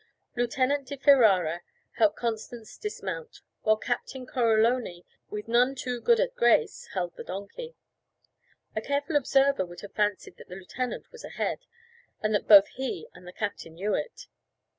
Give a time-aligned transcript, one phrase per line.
[0.35, 1.61] Lieutenant di Ferara
[1.97, 7.75] helped Constance dismount, while Captain Coroloni, with none too good a grace, held the donkey.
[8.75, 11.59] A careful observer would have fancied that the lieutenant was ahead,
[12.19, 14.25] and that both he and the captain knew it.